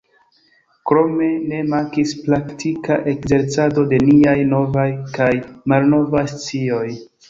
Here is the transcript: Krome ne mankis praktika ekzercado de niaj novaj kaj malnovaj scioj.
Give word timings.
Krome 0.91 1.27
ne 1.51 1.59
mankis 1.73 2.15
praktika 2.23 2.99
ekzercado 3.13 3.87
de 3.95 4.03
niaj 4.11 4.37
novaj 4.59 4.91
kaj 5.23 5.33
malnovaj 5.73 6.31
scioj. 6.39 6.87